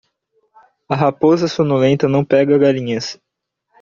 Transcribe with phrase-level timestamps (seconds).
[0.89, 3.21] A raposa sonolenta não pega galinhas.